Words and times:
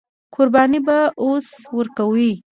قرباني 0.35 0.79
به 0.85 0.97
اوس 1.21 1.47
ورکوي. 1.77 2.31